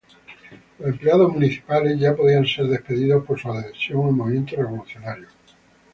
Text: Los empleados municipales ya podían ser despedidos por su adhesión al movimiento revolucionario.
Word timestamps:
Los 0.79 0.87
empleados 0.89 1.31
municipales 1.31 1.99
ya 1.99 2.15
podían 2.15 2.43
ser 2.47 2.65
despedidos 2.65 3.23
por 3.23 3.39
su 3.39 3.51
adhesión 3.53 4.07
al 4.07 4.11
movimiento 4.13 4.55
revolucionario. 4.55 5.27